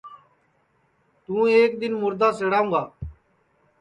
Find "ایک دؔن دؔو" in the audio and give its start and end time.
1.55-1.87